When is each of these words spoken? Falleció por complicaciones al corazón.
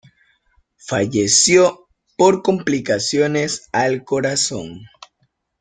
Falleció 0.87 1.87
por 2.17 2.41
complicaciones 2.41 3.69
al 3.71 4.03
corazón. 4.03 4.81